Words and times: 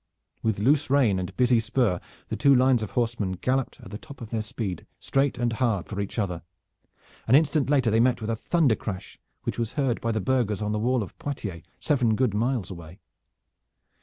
With 0.41 0.57
loose 0.57 0.89
rein 0.89 1.19
and 1.19 1.37
busy 1.37 1.59
spur 1.59 2.01
the 2.29 2.35
two 2.35 2.55
lines 2.55 2.81
of 2.81 2.89
horsemen 2.97 3.33
galloped 3.33 3.77
at 3.81 3.91
the 3.91 3.99
top 3.99 4.19
of 4.19 4.31
their 4.31 4.41
speed 4.41 4.87
straight 4.97 5.37
and 5.37 5.53
hard 5.53 5.85
for 5.85 6.01
each 6.01 6.17
other. 6.17 6.41
An 7.27 7.35
instant 7.35 7.69
later 7.69 7.91
they 7.91 7.99
met 7.99 8.19
with 8.19 8.31
a 8.31 8.35
thunder 8.35 8.73
crash 8.75 9.19
which 9.43 9.59
was 9.59 9.73
heard 9.73 10.01
by 10.01 10.11
the 10.11 10.19
burghers 10.19 10.59
on 10.63 10.71
the 10.71 10.79
wall 10.79 11.03
of 11.03 11.15
Poitiers, 11.19 11.61
seven 11.79 12.15
good 12.15 12.33
miles 12.33 12.71
away. 12.71 12.99